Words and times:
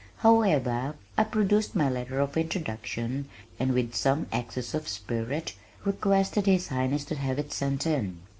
However, 0.17 0.95
I 1.15 1.23
produced 1.25 1.75
my 1.75 1.87
letter 1.87 2.19
of 2.21 2.35
introduction 2.35 3.29
and 3.59 3.71
with 3.71 3.93
some 3.93 4.25
access 4.31 4.73
of 4.73 4.87
spirit 4.87 5.53
requested 5.85 6.47
His 6.47 6.69
Highness 6.69 7.05
to 7.05 7.15
have 7.17 7.37
it 7.37 7.53
sent 7.53 7.85
in. 7.85 8.17